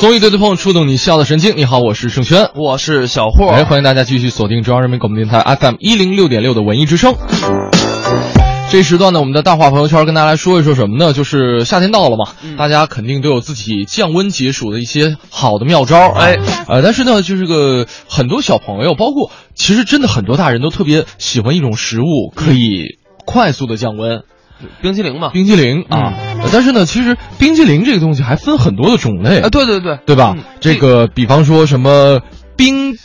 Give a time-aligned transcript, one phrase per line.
[0.00, 1.58] 综艺对对碰，触动你笑的神经。
[1.58, 3.50] 你好，我是盛轩，我是小霍。
[3.50, 7.14] 哎，欢迎大家继续锁定中央人民广播电台 FM 一零六点六的文艺之声。
[8.70, 11.12] 这一时段呢，我们的大话朋友圈跟大家来说一说什么呢？
[11.12, 16.08] 就是夏天到了嘛，大家肯定都有自己降温解暑的一些好的妙招。
[16.12, 22.96] 哎，呃，但是呢，就是个很多小朋友，包括其实真的很多大人都特别喜欢一种食物，可以
[23.26, 24.22] 快速的降温。
[24.80, 26.12] 冰淇淋嘛，冰淇淋啊，
[26.52, 30.34] 但是呢，其实冰淇淋这个东西还分很多的种类啊，对对对，对吧？
[30.60, 32.20] 这个比方说什么
[32.56, 32.96] 冰，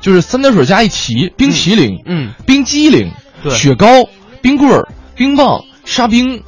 [0.00, 3.10] 就是三点水加一起，冰淇淋，嗯，冰激凌，
[3.50, 3.86] 雪糕，
[4.40, 6.42] 冰棍儿，冰棒，沙冰，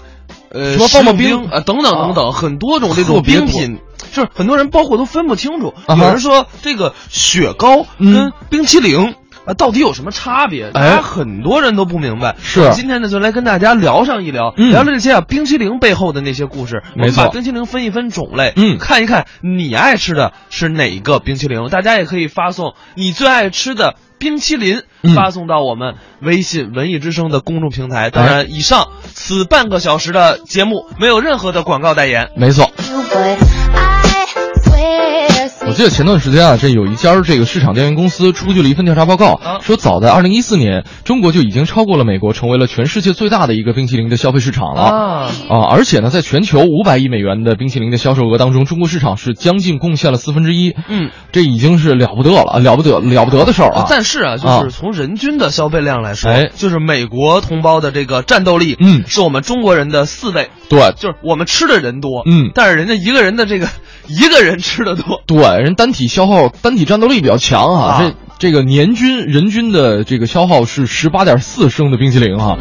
[0.50, 3.78] 呃，什么棒棒冰啊，等等等等，很多种这种冰品，
[4.12, 5.74] 就是很多人包括都分不清楚。
[5.88, 9.14] 有人说这个雪糕跟冰淇淋。
[9.46, 10.70] 啊，到底有什么差别？
[10.74, 12.34] 哎，很多人都不明白。
[12.38, 16.82] 是，今天呢，就来跟大家聊上一聊，聊聊这些啊冰淇淋背后的那些故事。
[16.94, 21.68] 没错，冰淇淋分一分种类，嗯，看一看你爱吃的是哪一个冰淇淋。
[21.68, 24.82] 大家也可以发送你最爱吃的冰淇淋，
[25.14, 28.10] 发送到我们微信文艺之声的公众平台。
[28.10, 32.30] 当然，以上此半个小时的节目没有任何的广告代言。
[32.36, 32.70] 没错。
[35.76, 45.30] 我记得前段时间啊，这有一家这个市场调研公司出具了一份调查报告，说早在二零一四年，中国就已经超过了美国，成为了全世界最大的一个冰淇淋的消费市场了啊！
[45.50, 50.74] 啊，而且呢，在全球五百亿美元的冰淇淋的销售额当中，中国市场是将近贡献了四分之一。
[50.88, 53.84] 嗯，这已经是了不得了，了不得了不得的事儿啊！
[53.90, 60.48] 但是啊，就是从人均的消费量来说，就是美国同胞的这个战斗力，嗯，是我们中国人的四倍。
[60.70, 63.68] 对，就是我们吃的人多，嗯，但是人家一个人的这个
[64.08, 65.20] 一个人吃的多。
[65.26, 66.48] 对，人单体消耗。
[66.48, 72.56] 单体战斗力比较强啊，这这个年均人均的这个消耗是十八点四升的冰淇淋哈，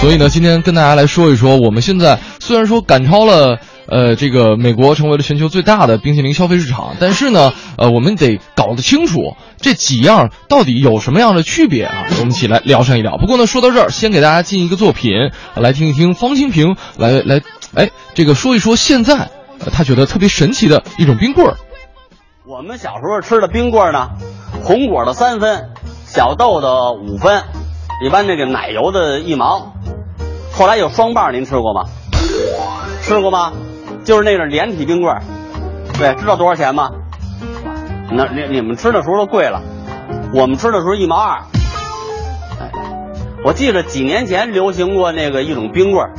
[0.00, 13.18] 所以呢，今天跟大家来说一说，我们现在虽然说赶超了呃这个美国，成为了全球最大的冰淇淋消费市场，但是呢，呃，我们得搞得清楚这几样到底有什么样的区别啊，我们一起来聊上一聊。
[13.18, 15.12] 不过呢，说到这儿，先给大家进一个作品，
[15.54, 17.42] 来听一听方清平来来，
[17.74, 19.28] 哎，这个说一说现在
[19.72, 21.56] 他觉得特别神奇的一种冰棍儿。
[22.48, 24.08] 我们小时候吃的冰棍呢，
[24.64, 25.68] 红果的三分，
[26.06, 27.42] 小豆的五分，
[28.02, 29.74] 一般那个奶油的一毛。
[30.54, 31.84] 后来有双棒，您吃过吗？
[33.02, 33.52] 吃过吗？
[34.02, 35.14] 就是那个连体冰棍，
[35.98, 36.88] 对，知道多少钱吗？
[38.10, 39.60] 那你你们吃的时候都贵了，
[40.32, 41.40] 我们吃的时候一毛二。
[42.60, 42.70] 哎，
[43.44, 46.14] 我记得几年前流行过那个一种冰棍，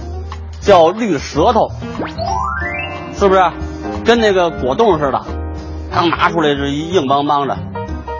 [0.62, 1.72] 叫绿舌头，
[3.16, 3.41] 是不是？
[4.06, 5.38] 跟那个果冻似的。
[5.91, 7.57] 刚拿出来是一硬邦邦的，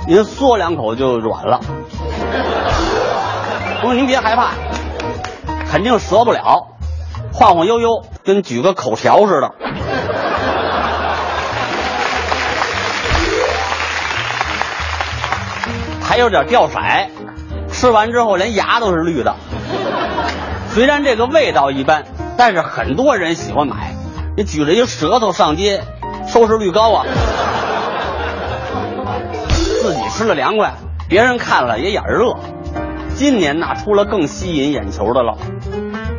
[0.07, 1.59] 您嗦两口就软了。
[3.80, 4.52] 不过您别害怕，
[5.69, 6.68] 肯定折不了，
[7.31, 9.53] 晃晃悠悠，跟举个口条似的。
[16.01, 16.80] 还有点掉色，
[17.72, 19.36] 吃完之后连牙都是绿的。
[20.72, 22.03] 虽然这个味道一般，
[22.36, 23.94] 但是很多人喜欢买。
[24.36, 25.84] 你举着一舌头上街，
[26.28, 27.06] 收视率高啊。
[30.19, 30.74] 吃了凉快，
[31.07, 32.35] 别人看了也眼热。
[33.16, 35.38] 今年呐出了更吸引眼球的了，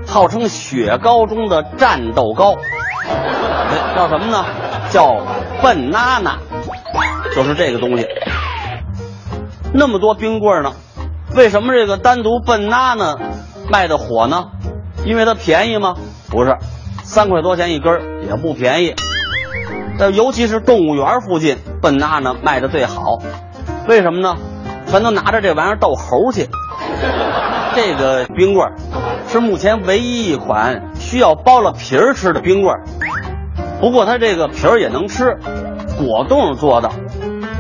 [0.06, 2.54] 号称雪糕中的战斗糕，
[3.94, 4.42] 叫什么呢？
[4.88, 5.18] 叫
[5.62, 6.38] 笨娜娜，
[7.34, 8.06] 就是这个东西。
[9.74, 10.72] 那么多冰棍呢，
[11.36, 13.18] 为什么这个单独笨娜娜
[13.70, 14.46] 卖的火呢？
[15.04, 15.94] 因为它便宜吗？
[16.30, 16.56] 不是，
[17.02, 18.94] 三块多钱一根也不便宜。
[19.98, 23.18] 但尤其是动物园附近，笨娜娜卖的最好。
[23.90, 24.36] 为什么呢？
[24.86, 26.48] 全都拿着这玩意儿逗猴去。
[27.74, 28.76] 这个冰棍儿
[29.26, 32.84] 是目前唯一一款需要剥了皮儿吃的冰棍儿。
[33.80, 35.36] 不过它这个皮儿也能吃，
[35.98, 36.88] 果冻做的，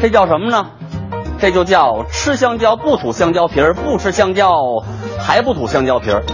[0.00, 0.68] 这叫什么呢？
[1.40, 4.52] 这就叫吃香蕉不吐香蕉皮儿，不吃香蕉
[5.18, 6.22] 还不吐香蕉皮儿。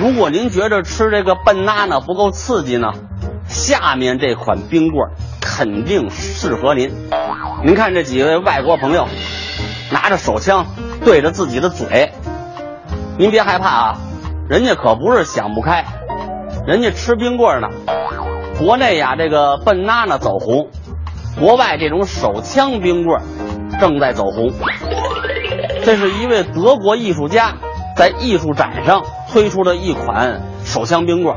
[0.00, 2.94] 如果您觉着吃这个笨娜娜不够刺激呢？
[3.50, 5.10] 下面这款冰棍
[5.40, 6.90] 肯定适合您。
[7.64, 9.06] 您看这几位外国朋友
[9.90, 10.66] 拿着手枪
[11.04, 12.12] 对着自己的嘴，
[13.18, 13.98] 您别害怕啊，
[14.48, 15.84] 人家可不是想不开，
[16.66, 17.68] 人家吃冰棍呢。
[18.58, 20.68] 国内呀，这个笨娜娜走红，
[21.38, 23.20] 国外这种手枪冰棍
[23.80, 24.52] 正在走红。
[25.84, 27.54] 这是一位德国艺术家
[27.96, 31.34] 在艺术展上推出的一款手枪冰棍。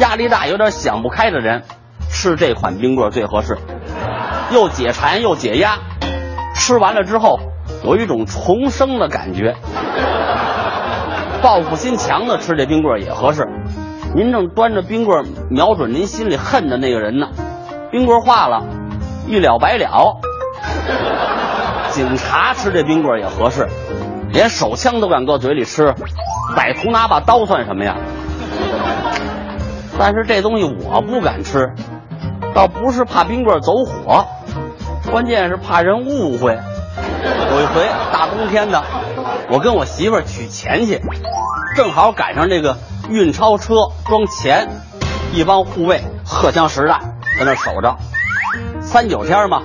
[0.00, 1.62] 压力大、有点想不开的人，
[2.10, 3.56] 吃这款冰棍最合适，
[4.52, 5.78] 又解馋又解压。
[6.54, 7.38] 吃完了之后，
[7.84, 9.54] 有一种重生的感觉。
[11.42, 13.46] 报复心强的吃这冰棍也合适。
[14.16, 17.28] 您正端着冰棍瞄准您心里恨的那个人呢，
[17.90, 18.64] 冰棍化了，
[19.28, 20.16] 一了百了。
[21.90, 23.68] 警察吃这冰棍也合适，
[24.30, 25.94] 连手枪都敢搁嘴里吃，
[26.56, 27.96] 歹徒拿把刀算什么呀？
[29.98, 31.72] 但是这东西我不敢吃，
[32.54, 34.26] 倒不是怕冰棍走火，
[35.10, 36.58] 关键是怕人误会。
[37.50, 38.82] 有一回大冬天的，
[39.50, 41.00] 我跟我媳妇取钱去，
[41.76, 42.76] 正好赶上这个
[43.08, 43.74] 运钞车
[44.06, 44.68] 装钱，
[45.32, 47.00] 一帮护卫荷枪实弹
[47.38, 47.96] 在那守着。
[48.80, 49.62] 三九天嘛，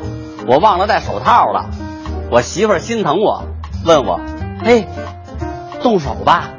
[0.48, 1.66] 我忘了戴手套了，
[2.32, 3.44] 我媳妇心疼我，
[3.86, 4.20] 问我
[4.64, 4.88] ：“嘿，
[5.82, 6.50] 动手吧。”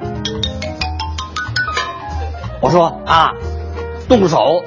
[2.60, 3.30] 我说：“啊，
[4.10, 4.62] 动手。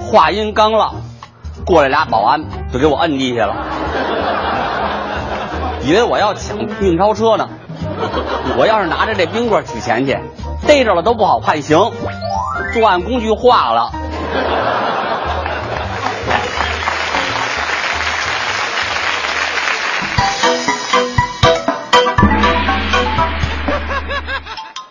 [0.00, 0.94] 话音刚落，
[1.66, 2.42] 过来俩保安
[2.72, 3.54] 就给我摁地下了。
[5.84, 7.50] 以为我要抢运钞车呢，
[8.56, 10.18] 我要是拿着这冰棍取钱去，
[10.66, 11.78] 逮着了都不好判刑，
[12.72, 13.92] 作案工具化了。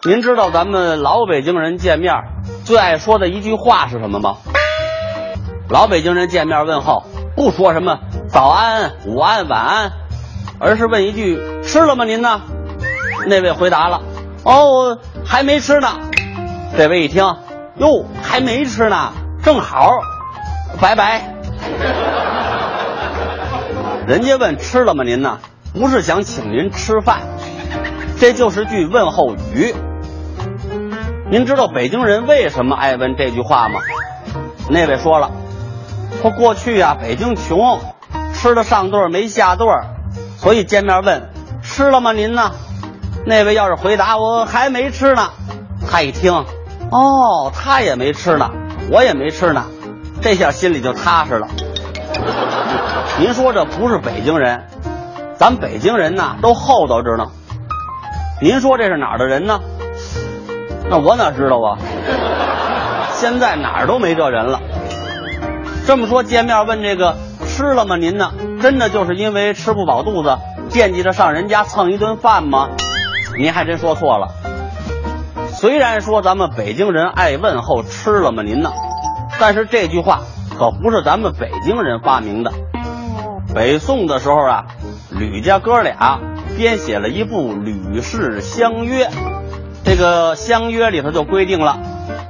[0.05, 2.13] 您知道咱们老北京人见面
[2.63, 4.37] 最爱说的一句话是什么吗？
[5.69, 7.03] 老北京人见面问候
[7.35, 9.91] 不说什么早安、午安、晚安。
[10.59, 12.05] 而是问一句：“吃了吗？
[12.05, 12.41] 您呢？”
[13.27, 14.01] 那位回答了
[14.45, 15.89] ：“哦，还没吃呢。”
[16.77, 17.35] 这位一听
[17.77, 19.11] ：“哟，还没吃呢，
[19.43, 19.89] 正好，
[20.79, 21.35] 拜拜。”
[24.07, 25.03] 人家问：“吃了吗？
[25.03, 25.39] 您呢？”
[25.73, 27.21] 不是想请您吃饭，
[28.19, 29.73] 这就是句问候语。
[31.33, 33.79] 您知道北京人为什么爱问这句话吗？
[34.69, 35.31] 那位说了
[36.21, 37.79] ：“说过去呀，北京穷，
[38.35, 39.67] 吃的上顿没下顿。”
[40.37, 41.31] 所以见面问
[41.63, 42.11] 吃了吗？
[42.11, 42.51] 您呢？
[43.25, 45.31] 那位要是回答我还没吃呢，
[45.89, 46.31] 他一听，
[46.91, 48.51] 哦，他也没吃呢，
[48.91, 49.65] 我也没吃呢，
[50.21, 51.47] 这下心里就踏实了。
[53.17, 54.67] 您说这不是北京人，
[55.39, 57.25] 咱北京人呐都厚道着呢。
[58.39, 59.59] 您说这是哪儿的人呢？
[60.89, 61.77] 那我哪知道啊？
[63.11, 64.59] 现在哪儿都没这人了。
[65.85, 67.15] 这么说见面问这个。
[67.45, 67.97] 吃了吗？
[67.97, 68.31] 您呢？
[68.63, 70.39] 真的就是因为吃不饱肚子，
[70.71, 72.69] 惦记着上人家蹭一顿饭吗？
[73.37, 74.29] 您还真说错了。
[75.51, 78.41] 虽然说咱们北京人爱问候“吃了吗？
[78.41, 78.71] 您呢”，
[79.39, 80.21] 但是这句话
[80.57, 82.51] 可不是咱们北京人发明的。
[83.53, 84.63] 北宋的时候啊，
[85.11, 86.21] 吕家哥俩
[86.57, 89.05] 编写了一部《吕氏相约》，
[89.83, 91.77] 这个相约里头就规定了，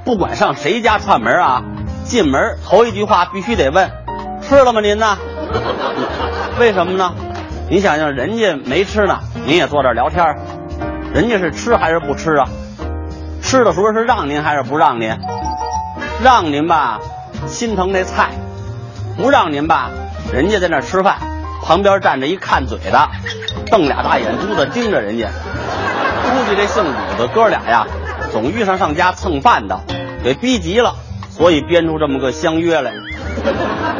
[0.04, 1.62] 不管上谁家串门啊，
[2.04, 3.90] 进门头一句话必须得问。
[4.42, 4.80] 吃了吗？
[4.80, 5.16] 您呢？
[6.58, 7.14] 为什么呢？
[7.70, 10.36] 你想想，人家没吃呢，您也坐这聊天
[11.14, 12.48] 人家是吃还是不吃啊？
[13.40, 15.16] 吃的时候是让您还是不让您？
[16.22, 16.98] 让您吧，
[17.46, 18.30] 心疼那菜；
[19.16, 19.90] 不让您吧，
[20.32, 21.18] 人家在那吃饭，
[21.62, 23.08] 旁边站着一看嘴的，
[23.70, 25.28] 瞪俩大眼珠子盯着人家。
[26.34, 27.86] 估计这姓武的哥俩呀，
[28.32, 29.82] 总遇上上家蹭饭的，
[30.24, 30.96] 给逼急了，
[31.30, 32.92] 所以编出这么个相约来。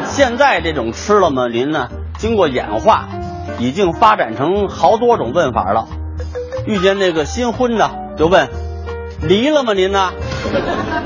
[0.04, 1.46] 现在这种吃了吗？
[1.46, 1.88] 您呢？
[2.18, 3.06] 经过演化，
[3.60, 5.86] 已经发展成好多种问法了。
[6.66, 7.88] 遇见那个新婚的，
[8.18, 8.48] 就问
[9.22, 9.72] 离了吗？
[9.72, 10.10] 您呢？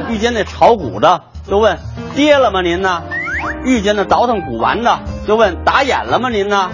[0.08, 1.78] 遇见那炒股的，就问
[2.14, 2.62] 跌了吗？
[2.62, 3.02] 您呢？
[3.64, 6.30] 遇见那倒腾古玩的，就问打眼了吗？
[6.30, 6.70] 您呢？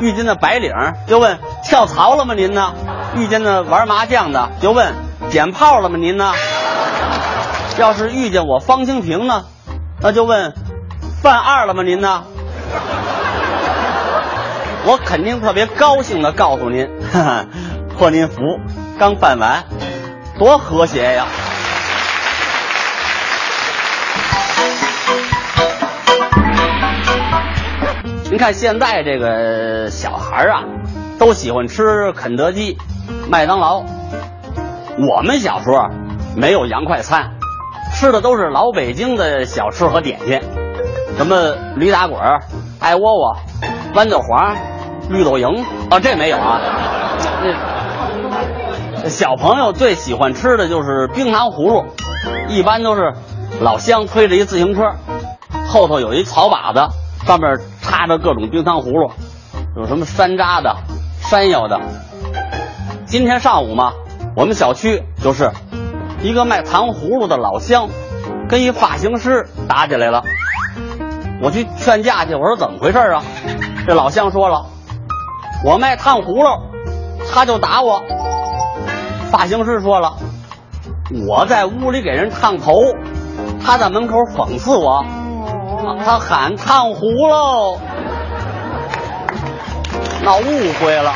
[0.00, 0.72] 遇见那白领，
[1.06, 2.32] 就问跳槽了吗？
[2.32, 2.72] 您呢？
[3.14, 4.94] 遇见那玩麻将的，就问
[5.30, 5.96] 捡炮了吗？
[5.98, 6.32] 您呢？
[7.78, 9.44] 要是遇见我方清平呢？
[10.00, 10.54] 那就问，
[11.22, 11.82] 犯二了吗？
[11.82, 12.24] 您呢？
[14.84, 17.44] 我肯定特别高兴的告诉您，哈哈，
[17.96, 18.40] 托您福，
[18.98, 19.64] 刚犯完，
[20.38, 21.26] 多和谐呀！
[28.24, 30.64] 您看现在这个小孩啊，
[31.18, 32.78] 都喜欢吃肯德基、
[33.28, 33.82] 麦当劳。
[35.08, 35.88] 我们小时候
[36.36, 37.32] 没有洋快餐。
[37.94, 40.40] 吃的都是老北京的小吃和点心，
[41.18, 42.18] 什么驴打滚、
[42.80, 43.36] 艾窝窝、
[43.94, 44.56] 豌豆黄、
[45.10, 46.58] 绿豆蝇啊，这没有啊。
[49.02, 51.84] 那小朋友最喜欢吃的就是冰糖葫芦，
[52.48, 53.12] 一般都是
[53.60, 54.94] 老乡推着一自行车，
[55.68, 56.88] 后头有一草把子，
[57.26, 59.10] 上面插着各种冰糖葫芦，
[59.76, 60.74] 有什么山楂的、
[61.20, 61.78] 山药的。
[63.12, 63.92] 今天上午嘛，
[64.34, 65.52] 我们小区就是。
[66.22, 67.90] 一个卖糖葫芦的老乡，
[68.48, 70.22] 跟一发型师打起来了。
[71.42, 73.22] 我去劝架去，我说怎么回事啊？
[73.86, 74.64] 这老乡说了，
[75.62, 76.48] 我卖糖葫芦，
[77.30, 78.02] 他就打我。
[79.30, 80.14] 发型师说了，
[81.28, 82.72] 我在屋里给人烫头，
[83.62, 85.04] 他在门口讽刺我，
[86.02, 87.78] 他喊烫葫芦，
[90.24, 91.12] 闹误会了。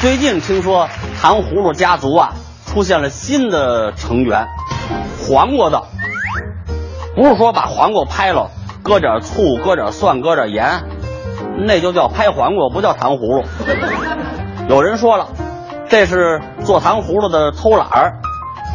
[0.00, 0.88] 最近听说
[1.20, 2.32] 糖葫芦家族啊
[2.66, 4.46] 出现了新的成员，
[5.26, 5.82] 黄瓜的，
[7.16, 8.48] 不是说把黄瓜拍了，
[8.84, 10.84] 搁点醋，搁点蒜，搁点盐，
[11.66, 13.44] 那就叫拍黄瓜，不叫糖葫芦。
[14.68, 15.30] 有人说了，
[15.88, 18.20] 这是做糖葫芦的偷懒儿，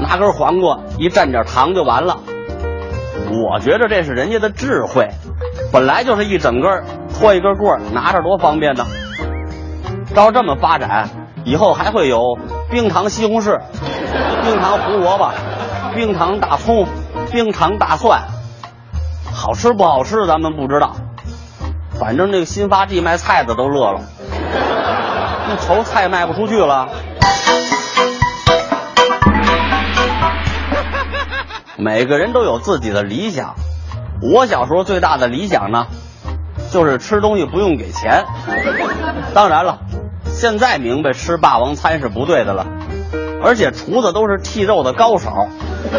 [0.02, 2.18] 拿根黄瓜一蘸点糖就完了。
[3.32, 5.08] 我觉得这是人家的智慧，
[5.72, 8.86] 本来就是一整根，拖一根棍儿拿着多方便呢。
[10.14, 11.10] 照这么发展，
[11.44, 12.38] 以后还会有
[12.70, 13.60] 冰糖西红柿、
[14.44, 15.32] 冰糖胡萝卜、
[15.96, 16.88] 冰糖大葱、
[17.32, 18.22] 冰糖大蒜，
[19.34, 20.96] 好吃不好吃咱们不知道，
[22.00, 24.02] 反正这个新发地卖菜的都乐了，
[25.50, 26.90] 那愁菜卖不出去了。
[31.76, 33.56] 每个人都有自己的理想，
[34.22, 35.88] 我小时候最大的理想呢，
[36.72, 38.26] 就是吃东西不用给钱。
[39.34, 39.80] 当然了。
[40.44, 42.68] 现在明白吃霸王餐是不对的了，
[43.42, 45.48] 而且厨子都是剔肉的高手，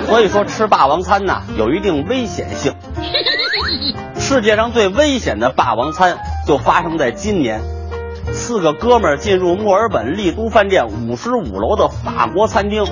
[0.07, 2.75] 所以说吃霸王餐呢有一定危险性。
[4.21, 7.63] 世界上最危险的霸王餐就发生在今年，
[8.35, 12.85] 四个哥们儿进入墨尔本丽都饭店五十五楼的法国餐厅，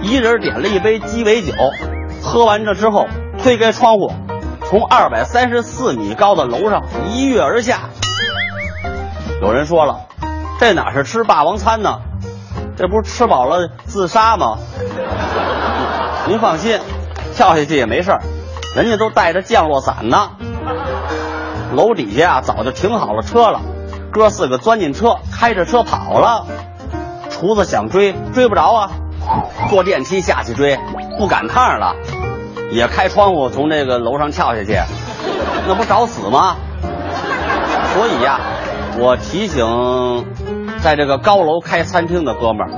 [0.00, 1.52] 一人点了一杯鸡尾酒，
[2.22, 3.08] 喝完这之后
[3.42, 4.10] 推开窗户，
[4.70, 7.90] 从二百三十四米高的楼上一跃而下。
[9.42, 10.06] 有人说了。
[10.62, 11.98] 这哪是吃霸王餐呢？
[12.76, 14.58] 这不是吃饱了自杀吗？
[16.28, 16.78] 您放心，
[17.34, 18.16] 跳下去也没事
[18.76, 20.30] 人家都带着降落伞呢。
[21.74, 23.60] 楼底下啊，早就停好了车了，
[24.12, 26.46] 哥四个钻进车，开着车跑了。
[27.28, 28.90] 厨子想追，追不着啊，
[29.68, 30.78] 坐电梯下去追，
[31.18, 31.96] 不赶趟了，
[32.70, 34.78] 也开窗户从这个楼上跳下去，
[35.66, 36.54] 那不找死吗？
[37.94, 38.38] 所以呀，
[38.98, 39.64] 我提醒。
[40.82, 42.70] 在这个高楼开餐厅的哥们儿，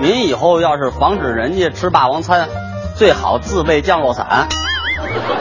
[0.00, 2.48] 您以后要是防止人家吃霸王餐，
[2.94, 4.46] 最好自备降落伞。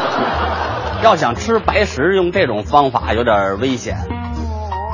[1.03, 3.97] 要想吃白食，用这种方法有点危险。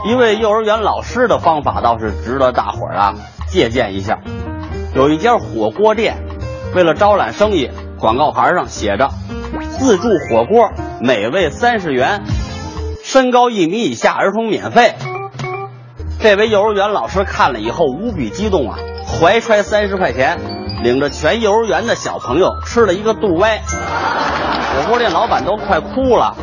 [0.06, 3.16] 一位幼儿园老师的方法倒是值得大伙儿啊
[3.48, 4.20] 借鉴一下。
[4.94, 6.18] 有一家火锅店，
[6.76, 9.10] 为了招揽生意，广告牌上写着
[9.80, 12.24] “自助火锅，每位三十元，
[13.12, 14.94] 身高一米以下儿童免费”。
[16.22, 20.38] 这位幼儿园老师看了以后无比激动啊，怀揣三十块钱，
[20.84, 23.62] 领着全幼儿园的小朋友吃了一个肚歪。
[23.66, 26.36] 火锅店老板都快哭了。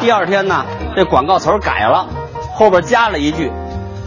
[0.00, 0.66] 第二天呢，
[0.96, 2.08] 这广告词改了，
[2.54, 3.52] 后边加了一句：“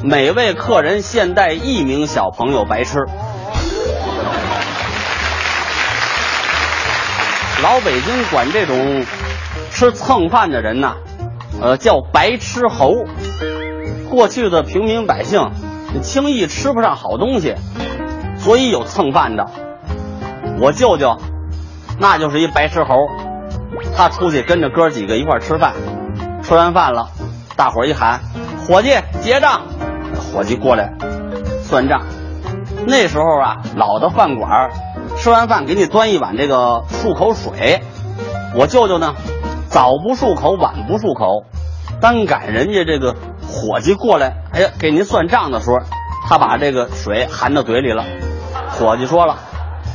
[0.03, 2.97] 每位客人限带一名小朋友白吃。”
[7.63, 9.05] 老北京管这种
[9.73, 10.97] 吃蹭饭的人呐，
[11.59, 13.05] 呃，叫白吃猴。
[14.09, 15.49] 过去的平民百姓，
[16.03, 17.55] 轻易吃不上好东西，
[18.37, 19.49] 所以有蹭饭的。
[20.59, 21.17] 我舅舅，
[21.99, 22.93] 那就是一白痴猴，
[23.97, 25.73] 他出去跟着哥几个一块吃饭，
[26.43, 27.09] 吃完饭了，
[27.55, 28.21] 大伙一喊
[28.67, 29.63] ：“伙计结账！”
[30.31, 30.93] 伙计过来
[31.63, 32.03] 算账。
[32.85, 34.69] 那时候啊，老的饭馆，
[35.17, 37.81] 吃完饭给你端一碗这个漱口水。
[38.55, 39.15] 我舅舅呢，
[39.73, 41.45] 早不漱口，晚不漱口，
[41.99, 43.15] 单赶人家这个。
[43.45, 45.77] 伙计过来，哎呀，给您算账的时候，
[46.27, 48.03] 他把这个水含到嘴里了。
[48.71, 49.37] 伙计说了：“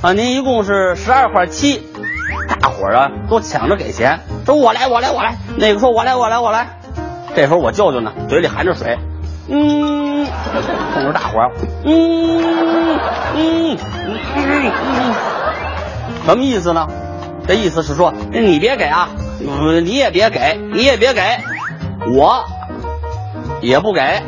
[0.03, 1.83] 啊，您一共是十二块七。”
[2.61, 6.79] 大伙儿啊都抢着给钱，说：“我来，我来，我来。”那个说：“我来，我来，我来。”
[7.35, 8.97] 这时候我舅舅呢，嘴里含着水，
[9.49, 10.27] 嗯，
[10.95, 11.51] 冲着大伙儿，
[11.85, 13.01] 嗯嗯
[13.35, 13.79] 嗯
[14.37, 15.15] 嗯，
[16.27, 16.87] 什么意思呢？
[17.47, 19.09] 这意思是说，你别给啊，
[19.41, 21.21] 嗯你也别给，你也别给，
[22.17, 22.45] 我。
[23.61, 24.23] 也不给。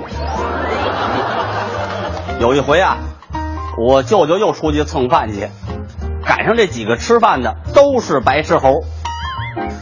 [2.40, 2.98] 有一回啊，
[3.78, 5.48] 我舅舅又出去蹭饭去，
[6.24, 8.80] 赶上这几个吃饭的都是白痴猴。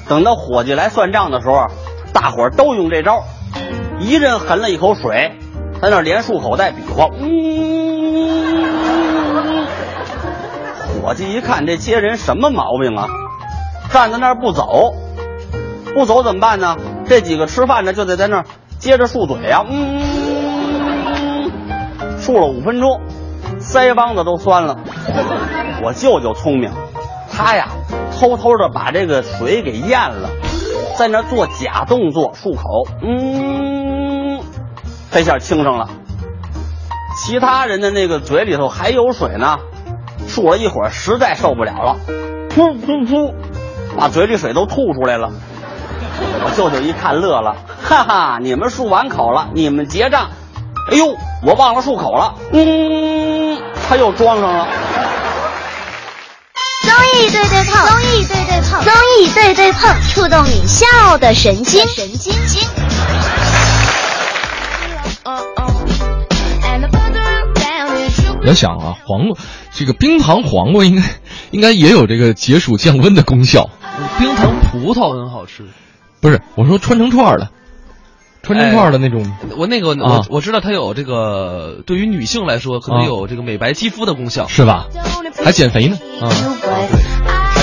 [0.06, 1.66] 等到伙计来算账的时候，
[2.12, 3.22] 大伙儿都用这招，
[4.00, 5.38] 一人含了一口水，
[5.80, 7.08] 在那连漱口带比划。
[7.18, 7.26] 嗯，
[11.00, 13.08] 伙计一看这些人什么毛病啊，
[13.90, 14.92] 站在那儿不走，
[15.94, 16.76] 不走怎么办呢？
[17.06, 18.44] 这几个吃饭的就得在那儿。
[18.78, 21.50] 接着漱嘴呀，嗯，
[22.20, 23.00] 漱了五分钟，
[23.58, 24.78] 腮帮子都酸了。
[25.82, 26.70] 我舅舅聪明，
[27.32, 27.68] 他呀
[28.12, 30.30] 偷偷的把这个水给咽了，
[30.96, 32.62] 在那做假动作漱口，
[33.02, 34.40] 嗯，
[35.10, 35.88] 这下清上了。
[37.16, 39.56] 其他人的那个嘴里头还有水呢，
[40.28, 41.96] 漱了一会儿，实在受不了了，
[42.50, 43.34] 噗噗噗，
[43.96, 45.32] 把嘴里水都吐出来了。
[46.44, 50.30] 我舅舅一看乐了，哈哈，你们漱完口了，你们结账。
[50.90, 51.06] 哎呦，
[51.42, 54.68] 我忘了漱口了，嗯，他又装上了。
[56.82, 62.68] 综艺对对碰，综艺对对碰，综艺对对碰，触动你笑的神经，神经经。
[68.46, 69.38] 我想啊，黄瓜，
[69.74, 71.02] 这个冰糖黄瓜应该
[71.50, 73.68] 应该也有这个解暑降温的功效。
[74.18, 75.64] 冰糖葡萄很好吃，
[76.20, 77.48] 不是我说穿成串的。
[78.40, 84.86] 穿成串的那种，我那个我我知道它有这个，对于女性来说可能有这个美白肌肤的功效，是吧？
[85.44, 87.07] 还减肥呢，啊，还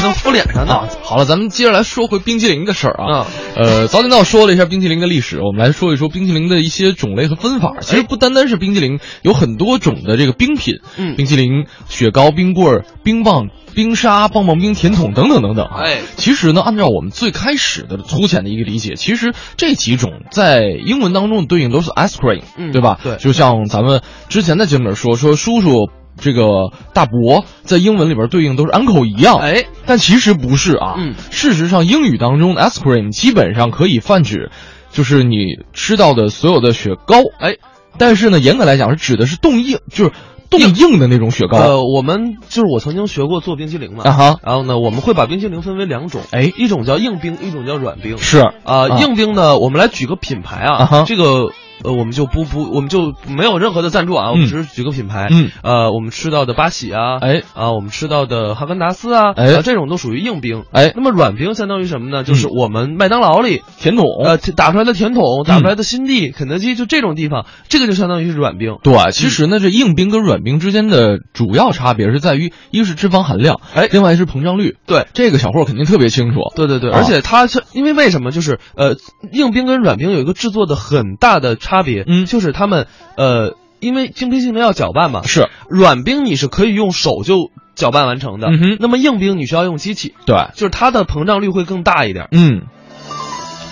[0.05, 0.87] 能敷脸上呢。
[1.03, 3.27] 好了，咱们接着来说回冰淇淋的事儿啊。
[3.55, 7.73] 呃，早点到说了一下冰淇淋的历史，我们来说一说冰淇淋的一些种类和分法。
[7.81, 13.47] 其实不单单是冰淇淋，有很多种的这个冰品，嗯，冰淇淋、雪糕、冰棍儿、冰棒。
[13.75, 15.65] 冰沙、棒棒冰、甜筒等等等等。
[15.65, 22.97] 哎，其实呢，按照我们最开始的粗浅的一个理解，其实这几种在英文当中的对应都是 ice cream，嗯，对吧？
[23.03, 30.95] 对，就像咱们之前的节目里说说叔叔这个大伯在英文里边对应都是 uncle 一样，哎，但其实不是啊。
[30.97, 34.51] 嗯，事实上英语当中的 ice cream 基本上可以泛指，
[34.91, 37.55] 就是你吃到的所有的雪糕，哎，
[37.97, 40.11] 但是呢，严格来讲是指的是冻硬，就是。
[40.47, 48.51] 冻硬的那种雪糕，呃，我们就是我曾经学过做冰淇淋嘛，啊哈，然后呢，我们会把冰淇淋分为两种，哎，一种叫硬冰，一种叫软冰，是。
[48.63, 51.49] 啊，硬冰呢，我们来举个品牌啊，这个。
[51.83, 62.23] 呃，我们就不不，我们就没有任何的赞助啊，我们只是举个品牌，嗯，呃，我们吃到的八喜啊，哎，啊，我们吃到的哈根达斯啊，哎，这种都属于硬冰，哎，那么软冰相当于什么呢？
[62.23, 68.77] 就是我们麦当劳里甜筒，呃，打出来的甜筒，打出来的新地、肯德基，就这种地方，这个就相当于是软冰。
[68.83, 74.77] 对，其实呢，这硬冰跟软冰之间的主要差别是在于，一个是脂肪含量，哎，另外是膨胀率。
[74.85, 76.39] 对，这个小霍肯定特别清楚。
[76.55, 78.31] 对对对，而且它是因为为什么？
[78.35, 78.97] 就是呃，
[79.31, 82.53] 硬冰跟软冰有一个制作的很大的差别，嗯，就是。
[82.53, 85.49] 他们，呃，因为精冰性能要搅拌嘛，是。
[85.67, 92.61] 软冰你是可以用手就搅拌完成的，嗯哼，那么硬冰你需要用机器，对，就是它的膨胀率会更大一点，嗯，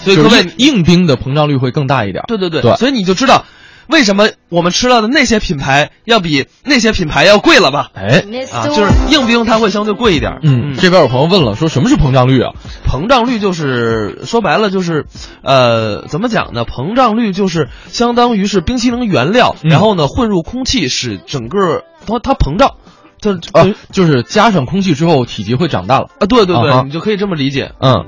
[0.03, 3.45] 所以各位硬冰的膨胀率会更大一点，对对对，对，所以你就知道。
[3.87, 7.89] 为什么我们吃到的那些品牌要比那些品牌要贵了吧？
[7.93, 10.39] 哎，啊，就是硬冰它会相对贵一点。
[10.43, 12.53] 嗯，这边有朋友问了，说什么是膨胀率啊？
[12.87, 15.05] 膨胀率就是说白了就是，
[15.43, 16.65] 呃，怎么讲呢？
[16.65, 22.71] 膨胀率就是相当于是冰淇淋原料，然后呢混入空气，使整个它它膨胀，
[23.19, 26.25] 就啊，就是加上空气之后体积会长大了啊。
[26.25, 27.71] 对对对，你就可以这么理解。
[27.79, 28.05] 嗯，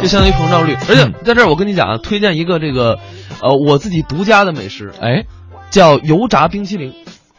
[0.00, 0.76] 就相当于膨胀率。
[0.88, 2.98] 而且在这儿我跟你讲啊，推荐一个这个。
[3.40, 5.24] 呃，我自己独家的美食，哎，
[5.68, 6.94] 叫油炸冰淇淋。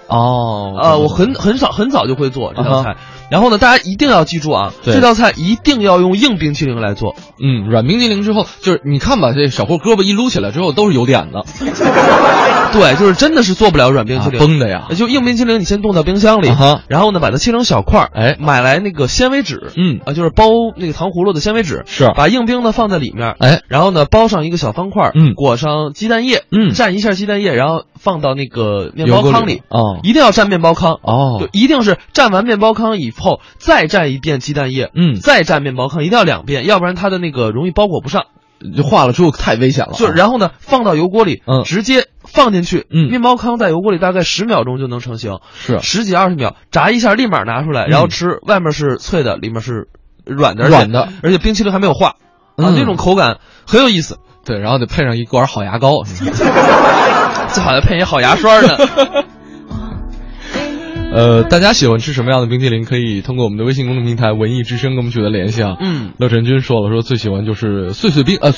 [0.07, 2.97] 哦，呃，我很很少很早就会做这道菜。
[3.29, 7.15] 然后呢，大家一定要记住啊，这道菜一定要用硬冰淇淋来做。
[7.41, 11.43] 嗯，软冰淇淋之后，就是你看吧，这小霍胳膊一撸起来之后都是有点的。
[12.73, 14.87] 对，就是真的是做不了软冰淇淋，崩的呀。
[14.95, 16.47] 就硬冰淇淋，你先冻到冰箱里，
[16.87, 18.09] 然后呢，把它切成小块儿。
[18.13, 19.99] 哎，买来那个纤维纸，嗯。
[20.05, 22.11] 啊，就是包那个糖葫芦的纤维纸，是。
[22.15, 38.25] 把硬冰呢放在里面，哎，然后呢包上一个小方块，嗯，裹上鸡蛋液，嗯，蘸一下鸡蛋液，然后放到那个面包糠里，哦，一定要蘸面包糠，哦，就一定是蘸完面包糠以后再蘸一遍鸡蛋液，嗯，再蘸面包糠，一定要两遍，要不然它的那个容易包裹不上。
[38.77, 45.81] 就化了之后太危险了，就然后呢，放到油锅里，嗯，直接放进去，嗯，面包糠在油锅里大概十秒钟就能成型，是。
[45.81, 49.89] 十几二十秒，炸一下立马拿出来，然后吃，外面是脆的，里面是
[50.25, 52.15] 软的，软的，而且冰淇淋还没有化，
[52.55, 58.77] 啊，那种口感很有意思，对，然后得配上一罐好牙膏， 最好再配一好牙刷呢。
[61.13, 62.85] 呃，大家喜欢吃什么样的冰淇淋？
[62.85, 65.75] 可以通过我们的微信公众平台“文艺之声”跟我们取得联系啊。
[65.79, 68.51] 嗯，乐晨君说了，说最喜欢就是碎碎冰，呃，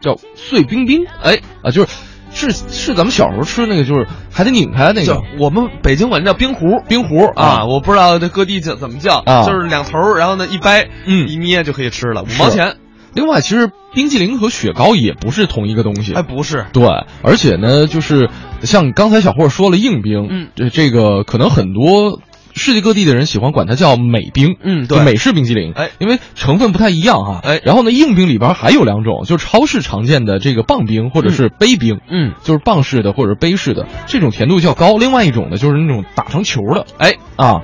[0.00, 1.06] 叫碎冰冰。
[1.22, 1.92] 哎，啊，就是
[2.32, 5.22] 是是咱们小时候吃那个，就是还得拧开那个。
[5.38, 12.78] 我们北京管叫冰壶，冰壶啊，我不知道这各地叫怎么叫啊，就是两头，然后呢一掰，嗯，一捏就可以吃了，五毛钱。
[13.14, 16.14] 另外，其实冰淇淋和雪糕也不是同一个东西。
[16.14, 16.66] 哎，不是。
[16.72, 16.86] 对，
[17.22, 18.30] 而且呢，就是
[18.62, 22.20] 像刚才小霍说了硬冰，嗯，这这个可能很多。
[22.54, 34.98] 世界各地的人喜欢管它叫美冰，嗯，对，美式冰激凌，哎，因为成分不太一样哈，哎，然后呢，硬冰里边还有两种，就是超市常见的这个棒冰或者是杯冰，嗯，就是棒式的或者杯式的，这种甜度较高。
[34.98, 37.62] 另外一种呢，就是那种打成球的，哎啊，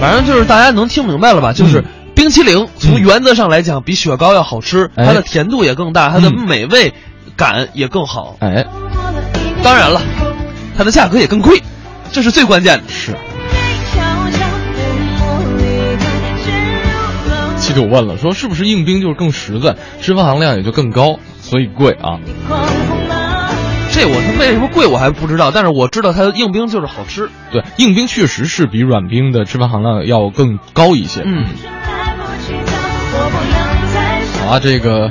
[0.00, 1.52] 反正就是大家能听明白了吧？
[1.52, 1.84] 就是
[2.20, 6.92] 冰淇淋从原则上来讲比雪糕要好吃，它的甜度也更大，它的美味
[7.34, 8.66] 感也更好，哎。
[9.62, 10.02] 当然了，
[10.76, 11.62] 它的价格也更贵，
[12.12, 12.84] 这是最关键的。
[12.90, 13.16] 是。
[17.56, 22.20] 七九问了，说是不是硬冰就是更实在，脂肪含量也就更高，所以贵啊？
[23.92, 27.30] 这我它为什么贵我还不知道，但是我知道它的硬冰就是好吃。
[27.50, 31.22] 对，硬冰确实是比软冰的脂肪含量要更高一些。
[31.24, 31.46] 嗯。
[34.40, 35.10] 好啊，这个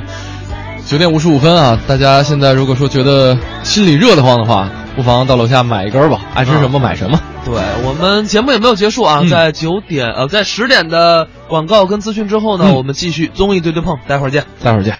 [0.86, 7.18] 九点五十五分啊，大家现在如果说觉得心里热得慌的话，不妨到楼下买一根吧，爱吃什么买什么。
[7.42, 7.54] 对
[7.84, 14.88] 我们节目也没有结束啊，在九点呃，在十点的广告跟资讯之后呢，我们继续综艺对对碰，待会儿见，待会儿见。